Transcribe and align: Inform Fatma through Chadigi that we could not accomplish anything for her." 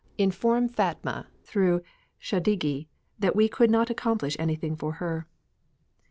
Inform 0.17 0.67
Fatma 0.67 1.27
through 1.43 1.83
Chadigi 2.19 2.87
that 3.19 3.35
we 3.35 3.47
could 3.47 3.69
not 3.69 3.91
accomplish 3.91 4.35
anything 4.39 4.75
for 4.75 4.93
her." 4.93 5.27